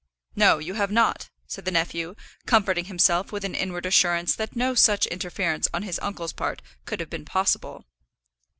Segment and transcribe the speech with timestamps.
[0.35, 2.15] "No; you have not," said the nephew,
[2.47, 6.99] comforting himself with an inward assurance that no such interference on his uncle's part could
[6.99, 7.85] have been possible.